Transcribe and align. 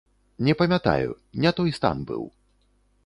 Не 0.47 0.53
памятаю, 0.61 1.11
не 1.45 1.51
той 1.59 1.75
стан 1.79 1.97
быў. 2.13 2.23